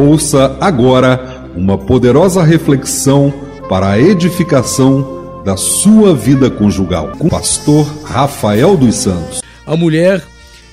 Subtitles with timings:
[0.00, 3.30] Ouça agora uma poderosa reflexão
[3.68, 9.42] para a edificação da sua vida conjugal com o pastor Rafael dos Santos.
[9.66, 10.24] A mulher,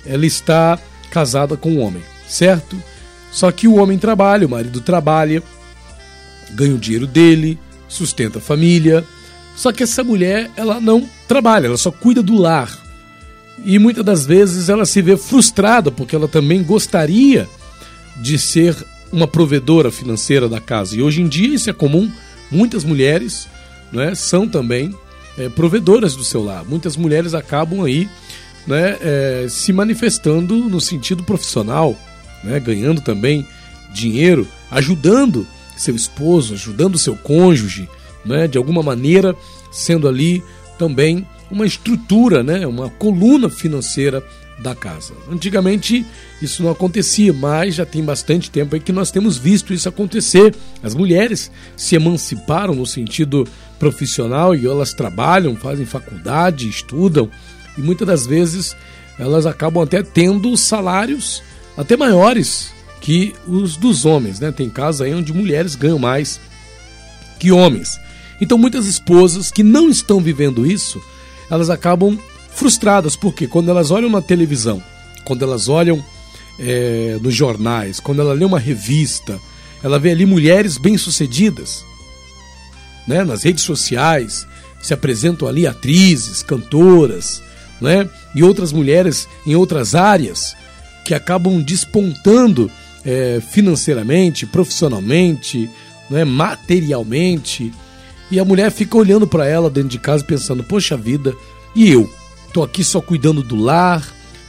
[0.05, 0.79] ela está
[1.11, 2.81] casada com o homem, certo?
[3.29, 5.43] Só que o homem trabalha, o marido trabalha,
[6.51, 7.59] ganha o dinheiro dele,
[7.89, 9.03] sustenta a família.
[9.57, 12.71] Só que essa mulher, ela não trabalha, ela só cuida do lar.
[13.65, 17.45] E muitas das vezes ela se vê frustrada porque ela também gostaria
[18.21, 18.73] de ser
[19.11, 20.95] uma provedora financeira da casa.
[20.95, 22.11] E hoje em dia isso é comum.
[22.51, 23.47] Muitas mulheres
[23.91, 24.93] né, são também
[25.37, 26.65] é, provedoras do seu lar.
[26.65, 28.09] Muitas mulheres acabam aí
[28.65, 31.95] né, é, se manifestando no sentido profissional,
[32.43, 33.47] né, ganhando também
[33.93, 37.87] dinheiro, ajudando seu esposo, ajudando seu cônjuge,
[38.25, 39.35] né, de alguma maneira
[39.71, 40.43] sendo ali
[40.77, 44.23] também uma estrutura, né, uma coluna financeira
[44.59, 45.13] da casa.
[45.29, 46.05] Antigamente
[46.41, 50.55] isso não acontecia, mas já tem bastante tempo aí que nós temos visto isso acontecer.
[50.81, 57.29] As mulheres se emanciparam no sentido profissional e elas trabalham, fazem faculdade, estudam
[57.77, 58.75] e muitas das vezes
[59.19, 61.43] elas acabam até tendo salários
[61.77, 64.51] até maiores que os dos homens, né?
[64.51, 66.39] Tem casos aí onde mulheres ganham mais
[67.39, 67.99] que homens.
[68.41, 71.01] Então muitas esposas que não estão vivendo isso,
[71.49, 72.17] elas acabam
[72.57, 74.81] frustradas, porque quando elas olham na televisão,
[75.23, 76.03] quando elas olham
[76.59, 79.39] é, nos jornais, quando ela lê uma revista,
[79.83, 81.85] ela vê ali mulheres bem-sucedidas,
[83.07, 83.23] né?
[83.23, 84.47] nas redes sociais,
[84.81, 87.43] se apresentam ali atrizes, cantoras,
[87.79, 88.09] né?
[88.33, 90.55] e outras mulheres em outras áreas
[91.05, 92.71] que acabam despontando
[93.05, 95.69] é, financeiramente, profissionalmente,
[96.09, 96.25] né?
[96.25, 97.71] materialmente,
[98.31, 101.35] e a mulher fica olhando para ela dentro de casa pensando: poxa vida,
[101.75, 102.16] e eu?
[102.57, 104.03] Tô aqui só cuidando do lar,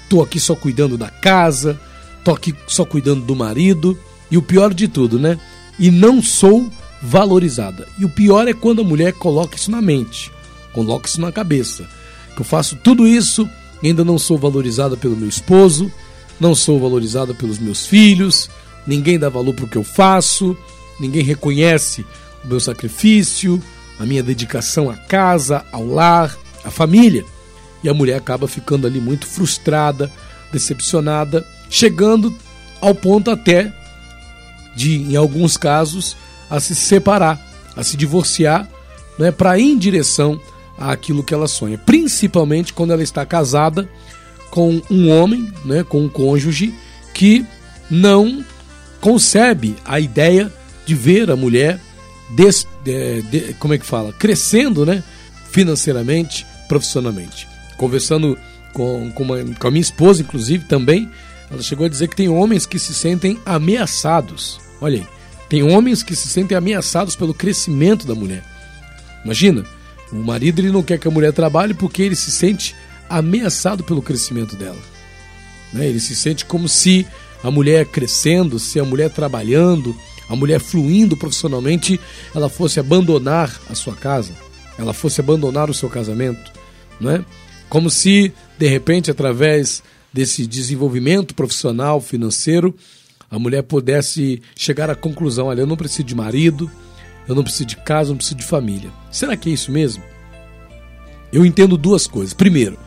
[0.09, 1.79] tô aqui só cuidando da casa,
[2.25, 3.99] tô aqui só cuidando do marido.
[4.31, 5.39] E o pior de tudo, né?
[5.79, 7.87] E não sou valorizada.
[7.99, 10.33] E o pior é quando a mulher coloca isso na mente,
[10.73, 11.87] coloca isso na cabeça.
[12.35, 13.47] Que eu faço tudo isso
[13.83, 15.93] e ainda não sou valorizada pelo meu esposo,
[16.41, 18.49] não sou valorizada pelos meus filhos,
[18.87, 20.57] ninguém dá valor para o que eu faço,
[20.99, 22.07] ninguém reconhece
[22.43, 23.63] o meu sacrifício,
[24.01, 26.35] a minha dedicação à casa, ao lar,
[26.65, 27.23] à família.
[27.83, 30.11] E a mulher acaba ficando ali muito frustrada,
[30.53, 32.35] decepcionada, chegando
[32.81, 33.73] ao ponto até
[34.75, 36.17] de, em alguns casos,
[36.49, 37.41] a se separar,
[37.77, 38.69] a se divorciar,
[39.19, 40.41] né, para ir em direção
[40.79, 41.77] àquilo que ela sonha.
[41.77, 43.89] Principalmente quando ela está casada
[44.51, 46.73] com um homem, né, com um cônjuge
[47.13, 47.45] que
[47.91, 48.45] não
[49.01, 50.53] concebe a ideia
[50.87, 51.81] de ver a mulher
[52.31, 54.13] des, de, de, como é que fala?
[54.13, 55.03] Crescendo, né?
[55.51, 57.49] Financeiramente, profissionalmente.
[57.79, 58.37] Conversando
[58.75, 61.11] com, com, uma, com a minha esposa, inclusive, também,
[61.51, 64.61] ela chegou a dizer que tem homens que se sentem ameaçados.
[64.81, 65.07] Olha aí,
[65.49, 68.45] tem homens que se sentem ameaçados pelo crescimento da mulher.
[69.25, 69.65] Imagina,
[70.13, 72.77] o marido ele não quer que a mulher trabalhe porque ele se sente
[73.09, 74.79] ameaçado pelo crescimento dela.
[75.73, 75.87] Né?
[75.87, 77.07] Ele se sente como se
[77.43, 79.97] a mulher crescendo, se a mulher trabalhando,
[80.29, 81.99] a mulher fluindo profissionalmente,
[82.35, 84.33] ela fosse abandonar a sua casa,
[84.79, 86.53] ela fosse abandonar o seu casamento,
[87.01, 87.25] não é?
[87.69, 92.75] Como se, de repente, através desse desenvolvimento profissional, financeiro,
[93.31, 96.71] a mulher pudesse chegar à conclusão: olha, eu não preciso de marido,
[97.29, 98.91] eu não preciso de casa, eu não preciso de família.
[99.11, 100.03] Será que é isso mesmo?
[101.33, 102.33] Eu entendo duas coisas.
[102.33, 102.79] Primeiro,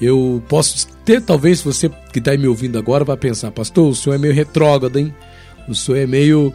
[0.00, 4.16] eu posso ter, talvez você que está me ouvindo agora vai pensar, pastor, o senhor
[4.16, 5.14] é meio retrógrado, hein?
[5.68, 6.52] o senhor é meio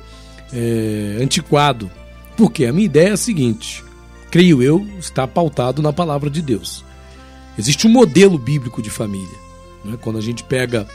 [0.51, 1.89] é, antiquado.
[2.35, 3.83] Porque a minha ideia é a seguinte:
[4.31, 6.83] creio eu, está pautado na palavra de Deus.
[7.57, 9.37] Existe um modelo bíblico de família.
[9.83, 9.97] Né?
[10.01, 10.87] Quando a gente pega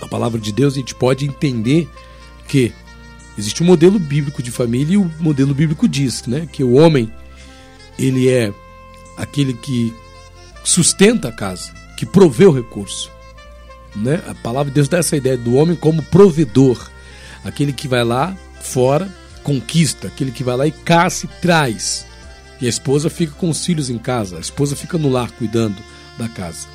[0.00, 1.88] a palavra de Deus, a gente pode entender
[2.48, 2.72] que
[3.36, 7.12] existe um modelo bíblico de família e o modelo bíblico diz né, que o homem
[7.98, 8.52] ele é
[9.16, 9.94] aquele que
[10.64, 13.10] sustenta a casa, que provê o recurso.
[13.94, 14.22] Né?
[14.26, 16.90] A palavra de Deus dá essa ideia do homem como provedor
[17.44, 19.08] aquele que vai lá fora,
[19.42, 22.06] conquista, aquele que vai lá e caça e traz.
[22.60, 25.82] E a esposa fica com os filhos em casa, a esposa fica no lar cuidando
[26.18, 26.68] da casa.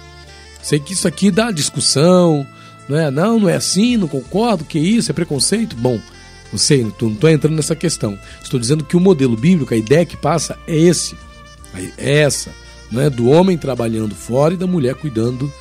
[0.61, 2.45] Sei que isso aqui dá discussão,
[2.89, 3.11] não é?
[3.11, 5.75] Não, não é assim, não concordo, que isso, é preconceito.
[5.75, 5.99] Bom,
[6.51, 8.17] não sei, não estou entrando nessa questão.
[8.41, 11.15] Estou dizendo que o modelo bíblico, a ideia que passa é esse,
[11.97, 12.51] é essa,
[12.91, 13.09] não é?
[13.09, 15.51] Do homem trabalhando fora e da mulher cuidando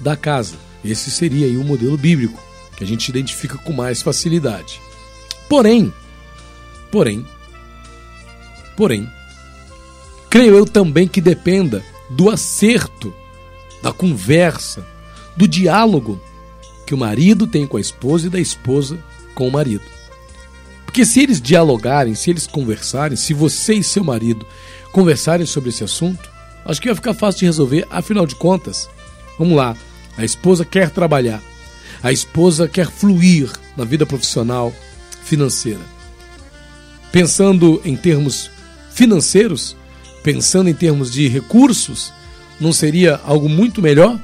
[0.00, 0.56] da casa.
[0.84, 2.40] Esse seria aí o modelo bíblico
[2.76, 4.80] que a gente identifica com mais facilidade.
[5.48, 5.92] Porém,
[6.90, 7.26] porém,
[8.76, 9.10] porém,
[10.38, 13.12] creio eu também que dependa do acerto,
[13.82, 14.86] da conversa,
[15.36, 16.22] do diálogo
[16.86, 18.96] que o marido tem com a esposa e da esposa
[19.34, 19.82] com o marido.
[20.84, 24.46] Porque se eles dialogarem, se eles conversarem, se você e seu marido
[24.92, 26.30] conversarem sobre esse assunto,
[26.64, 28.88] acho que vai ficar fácil de resolver, afinal de contas.
[29.40, 29.76] Vamos lá,
[30.16, 31.42] a esposa quer trabalhar,
[32.00, 34.72] a esposa quer fluir na vida profissional,
[35.24, 35.82] financeira.
[37.10, 38.52] Pensando em termos
[38.92, 39.76] financeiros,
[40.22, 42.12] pensando em termos de recursos,
[42.60, 44.18] não seria algo muito melhor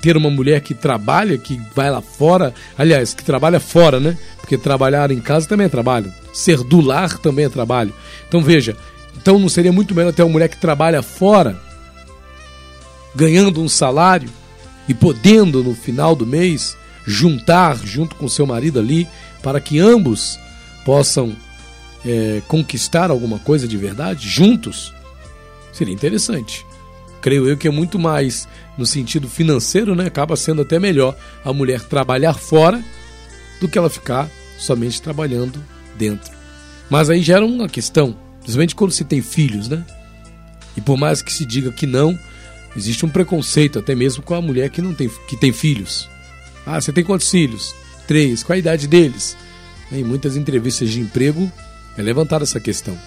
[0.00, 4.16] ter uma mulher que trabalha, que vai lá fora, aliás, que trabalha fora, né?
[4.40, 7.92] Porque trabalhar em casa também é trabalho, ser do lar também é trabalho.
[8.28, 8.76] Então veja,
[9.20, 11.58] então não seria muito melhor ter uma mulher que trabalha fora,
[13.14, 14.30] ganhando um salário
[14.88, 19.08] e podendo no final do mês juntar junto com seu marido ali
[19.42, 20.38] para que ambos
[20.84, 21.34] possam
[22.04, 24.94] é, conquistar alguma coisa de verdade juntos?
[25.78, 26.66] Seria interessante.
[27.22, 30.06] Creio eu que é muito mais no sentido financeiro, né?
[30.06, 32.82] Acaba sendo até melhor a mulher trabalhar fora
[33.60, 34.28] do que ela ficar
[34.58, 35.62] somente trabalhando
[35.96, 36.32] dentro.
[36.90, 39.84] Mas aí gera uma questão, principalmente quando se tem filhos, né?
[40.76, 42.18] E por mais que se diga que não,
[42.76, 46.08] existe um preconceito até mesmo com a mulher que não tem que tem filhos.
[46.66, 47.72] Ah, você tem quantos filhos?
[48.08, 48.42] Três.
[48.42, 49.36] Qual a idade deles?
[49.92, 51.52] Em muitas entrevistas de emprego
[51.96, 52.98] é levantada essa questão.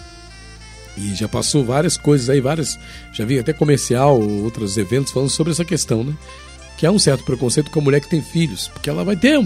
[0.96, 2.78] E já passou várias coisas aí, várias.
[3.12, 6.14] Já vi até comercial, outros eventos falando sobre essa questão, né?
[6.76, 9.38] Que há um certo preconceito com a mulher que tem filhos, porque ela vai ter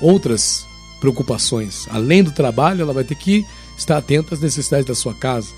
[0.00, 0.64] outras
[1.00, 1.86] preocupações.
[1.90, 3.44] Além do trabalho, ela vai ter que
[3.76, 5.48] estar atenta às necessidades da sua casa.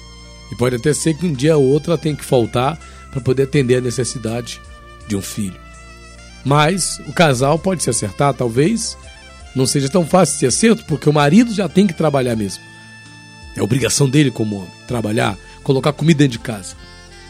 [0.50, 2.78] E pode até ser que um dia ou outro ela tenha que faltar
[3.10, 4.60] para poder atender a necessidade
[5.06, 5.58] de um filho.
[6.44, 8.96] Mas o casal pode se acertar, talvez
[9.54, 12.62] não seja tão fácil esse acerto, porque o marido já tem que trabalhar mesmo.
[13.56, 16.74] É obrigação dele como homem, trabalhar, colocar comida dentro de casa.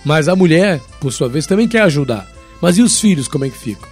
[0.05, 2.31] Mas a mulher, por sua vez, também quer ajudar.
[2.61, 3.89] Mas e os filhos, como é que ficam?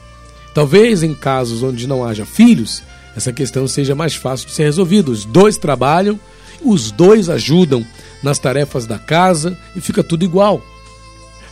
[0.55, 2.83] Talvez em casos onde não haja filhos,
[3.17, 5.11] essa questão seja mais fácil de ser resolvida.
[5.11, 6.19] Os dois trabalham,
[6.63, 7.85] os dois ajudam
[8.23, 10.63] nas tarefas da casa e fica tudo igual.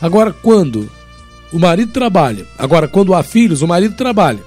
[0.01, 0.89] Agora, quando
[1.51, 4.43] o marido trabalha, agora quando há filhos, o marido trabalha.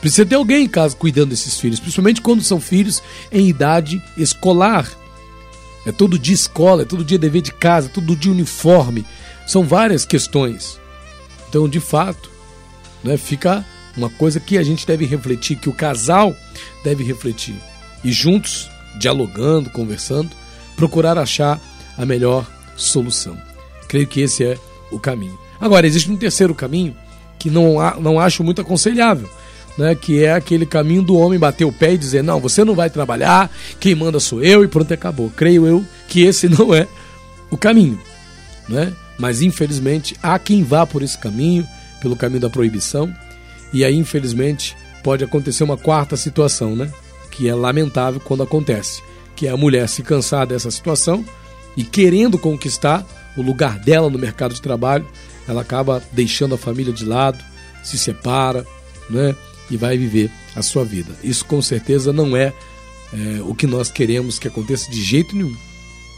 [0.00, 3.02] Precisa ter alguém em casa cuidando desses filhos, principalmente quando são filhos
[3.32, 4.88] em idade escolar.
[5.88, 9.06] É todo dia escola, é todo dia dever de casa, todo dia uniforme.
[9.46, 10.78] São várias questões.
[11.48, 12.30] Então, de fato,
[13.02, 13.64] né, fica
[13.96, 16.36] uma coisa que a gente deve refletir, que o casal
[16.84, 17.56] deve refletir.
[18.04, 18.68] E juntos,
[18.98, 20.28] dialogando, conversando,
[20.76, 21.58] procurar achar
[21.96, 22.46] a melhor
[22.76, 23.38] solução.
[23.88, 24.58] Creio que esse é
[24.92, 25.38] o caminho.
[25.58, 26.94] Agora, existe um terceiro caminho
[27.38, 29.28] que não, não acho muito aconselhável,
[29.78, 32.74] né, que é aquele caminho do homem bater o pé e dizer: não, você não
[32.74, 33.48] vai trabalhar,
[33.78, 35.30] quem manda sou eu e pronto, acabou.
[35.30, 36.86] Creio eu que esse não é
[37.48, 37.98] o caminho.
[38.68, 38.92] Né?
[39.18, 41.66] Mas infelizmente há quem vá por esse caminho,
[42.02, 43.14] pelo caminho da proibição,
[43.72, 46.90] e aí infelizmente pode acontecer uma quarta situação, né?
[47.30, 49.00] que é lamentável quando acontece,
[49.36, 51.24] que é a mulher se cansar dessa situação
[51.76, 55.06] e querendo conquistar o lugar dela no mercado de trabalho,
[55.46, 57.38] ela acaba deixando a família de lado,
[57.84, 58.66] se separa,
[59.08, 59.36] né?
[59.70, 61.12] E vai viver a sua vida.
[61.22, 62.52] Isso com certeza não é,
[63.12, 65.56] é o que nós queremos que aconteça de jeito nenhum,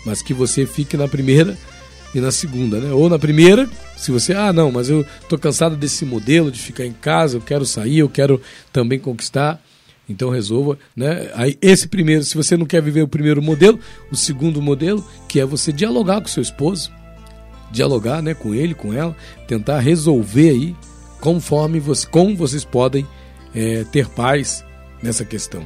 [0.05, 1.59] mas que você fique na primeira
[2.15, 2.93] e na segunda, né?
[2.93, 6.85] Ou na primeira, se você, ah, não, mas eu tô cansado desse modelo de ficar
[6.85, 8.41] em casa, eu quero sair, eu quero
[8.73, 9.63] também conquistar.
[10.09, 11.31] Então resolva, né?
[11.35, 13.79] Aí esse primeiro, se você não quer viver o primeiro modelo,
[14.11, 16.91] o segundo modelo, que é você dialogar com seu esposo,
[17.71, 20.77] dialogar, né, com ele, com ela, tentar resolver aí
[21.21, 23.07] conforme você, como vocês podem
[23.55, 24.65] é, ter paz
[25.03, 25.65] nessa questão.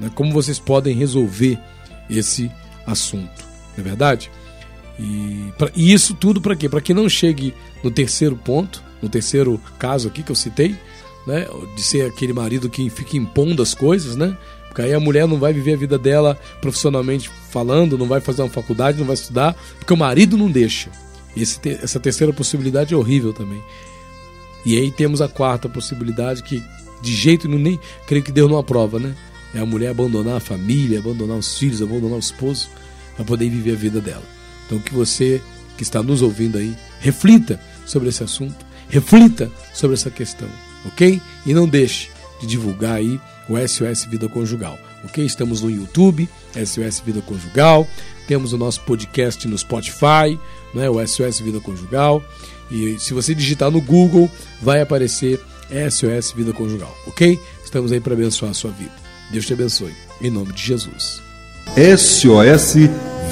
[0.00, 0.10] Né?
[0.14, 1.58] Como vocês podem resolver
[2.08, 2.50] esse
[2.86, 3.44] assunto,
[3.76, 4.30] não é verdade?
[4.98, 6.68] E, pra, e isso tudo para quê?
[6.68, 10.76] Para que não chegue no terceiro ponto, no terceiro caso aqui que eu citei,
[11.26, 11.46] né?
[11.74, 14.36] de ser aquele marido que fica impondo as coisas, né?
[14.68, 18.42] Porque aí a mulher não vai viver a vida dela profissionalmente falando, não vai fazer
[18.42, 20.90] uma faculdade, não vai estudar, porque o marido não deixa.
[21.36, 23.62] Esse, essa terceira possibilidade é horrível também.
[24.64, 26.62] E aí temos a quarta possibilidade que
[27.00, 29.14] de jeito nenhum, nem creio que Deus não aprova, né?
[29.54, 32.68] É a mulher abandonar a família, abandonar os filhos, abandonar o esposo
[33.14, 34.24] para poder viver a vida dela.
[34.66, 35.40] Então que você
[35.76, 40.48] que está nos ouvindo aí, reflita sobre esse assunto, reflita sobre essa questão,
[40.86, 41.20] ok?
[41.44, 42.10] E não deixe
[42.40, 45.24] de divulgar aí o SOS Vida Conjugal, ok?
[45.24, 47.86] Estamos no YouTube, SOS Vida Conjugal,
[48.26, 50.38] temos o nosso podcast no Spotify,
[50.74, 52.22] né, o SOS Vida Conjugal,
[52.70, 57.38] e se você digitar no Google, vai aparecer SOS Vida Conjugal, ok?
[57.64, 58.92] Estamos aí para abençoar a sua vida.
[59.30, 59.92] Deus te abençoe.
[60.20, 61.20] Em nome de Jesus.
[61.98, 62.74] SOS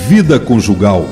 [0.09, 1.09] Vida Conjugal.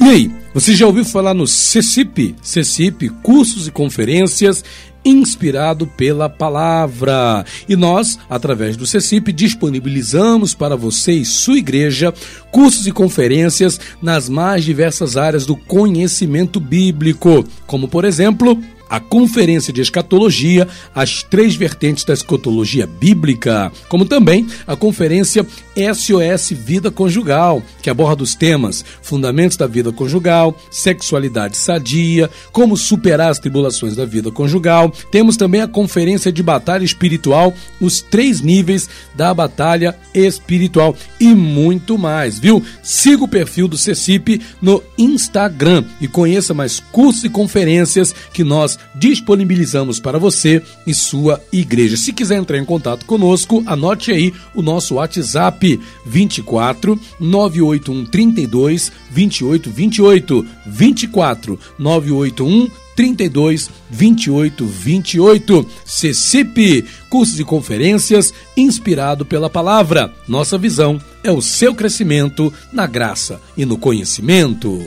[0.00, 2.34] E aí, você já ouviu falar no CECIP?
[2.42, 4.64] CECIP, cursos e conferências
[5.04, 7.44] inspirado pela palavra.
[7.68, 12.12] E nós, através do CECIP, disponibilizamos para você e sua igreja
[12.50, 18.58] cursos e conferências nas mais diversas áreas do conhecimento bíblico, como por exemplo,
[18.90, 26.50] a Conferência de Escatologia, as três vertentes da escatologia bíblica, como também a Conferência SOS
[26.50, 33.38] Vida Conjugal, que aborda os temas Fundamentos da Vida Conjugal, Sexualidade Sadia, Como Superar as
[33.38, 34.90] Tribulações da Vida Conjugal.
[35.12, 41.96] Temos também a Conferência de Batalha Espiritual, os três níveis da batalha espiritual e muito
[41.96, 42.62] mais, viu?
[42.82, 48.79] Siga o perfil do CECIP no Instagram e conheça mais cursos e conferências que nós
[48.94, 51.96] disponibilizamos para você e sua igreja.
[51.96, 59.70] Se quiser entrar em contato conosco, anote aí o nosso WhatsApp 24 981 32 28
[59.70, 62.68] 28 24 981
[63.00, 65.66] 32 28 28.
[65.86, 70.12] CCIP, cursos e conferências inspirado pela palavra.
[70.28, 74.78] Nossa visão é o seu crescimento na graça e no conhecimento.